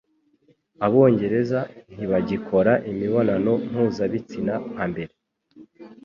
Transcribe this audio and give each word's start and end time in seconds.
Abongereza 0.85 1.59
'ntibagikora 1.93 2.73
imibonano 2.91 3.51
mpuzabitsina' 3.69 4.57
nka 4.71 4.83
mbere 4.91 5.13